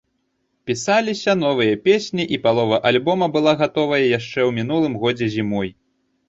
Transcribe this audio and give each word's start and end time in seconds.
Пісаліся 0.67 1.35
новыя 1.43 1.75
песні, 1.87 2.23
і 2.37 2.39
палова 2.45 2.79
альбома 2.91 3.29
была 3.37 3.53
гатовая 3.61 4.01
яшчэ 4.17 4.31
ў 4.31 4.49
мінулым 4.57 4.99
годзе 5.05 5.31
зімой. 5.37 5.69